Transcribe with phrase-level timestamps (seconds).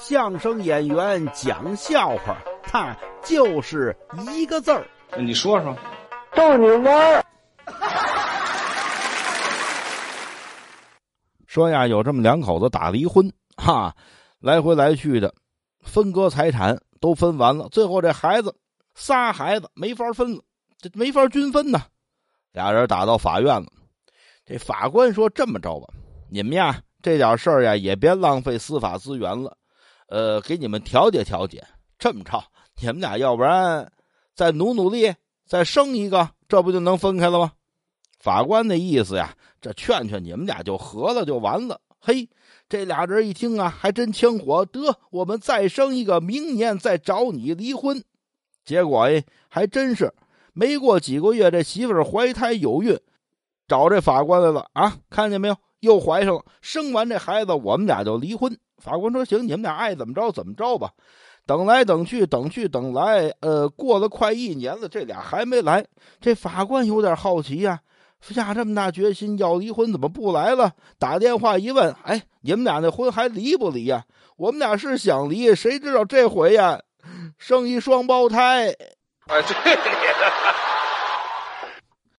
[0.00, 3.94] 相声演员讲笑话，他就是
[4.34, 4.88] 一个字儿。
[5.18, 5.76] 你说说，
[6.34, 7.24] 逗你玩儿。
[11.46, 13.94] 说呀，有这么两口子打离婚，哈，
[14.38, 15.34] 来回来去的，
[15.82, 18.56] 分割财产都分完了，最后这孩子
[18.94, 20.42] 仨孩子没法分了，
[20.78, 21.82] 这没法均分呐。
[22.52, 23.66] 俩人打到法院了，
[24.46, 25.92] 这法官说：“这么着吧，
[26.30, 29.56] 你们呀，这点事儿呀，也别浪费司法资源了，
[30.10, 31.64] 呃，给你们调解调解。
[31.98, 32.44] 这么着，
[32.80, 33.90] 你们俩要不然
[34.34, 35.14] 再努努力，
[35.46, 37.52] 再生一个，这不就能分开了吗？”
[38.18, 41.80] 法官的意思呀，这劝劝你们俩就和了就完了。
[42.00, 42.28] 嘿，
[42.68, 48.02] 这俩人一听啊，还真枪火，得我们再生一个，明年再找你离婚。
[48.64, 50.12] 结果哎，还真是
[50.52, 52.98] 没过几个月，这媳妇怀胎有孕，
[53.70, 54.96] 找这法官来了啊！
[55.08, 58.58] 看见没有，又怀上了，生完这孩子，我们俩就离婚。
[58.78, 60.90] 法官说：“行，你们俩爱怎么着怎么着吧。”
[61.46, 65.86] 等来等去，等去等来，呃，过了快一年了，这俩还没来。
[66.20, 67.78] 这法官有点好奇呀。
[68.20, 70.72] 下这么大决心要离婚，怎么不来了？
[70.98, 74.02] 打电话一问，哎，你们俩那婚还离不离呀？
[74.36, 76.80] 我们俩是想离，谁知道这回呀，
[77.38, 78.66] 生一双胞胎。
[79.28, 79.54] 哎，这。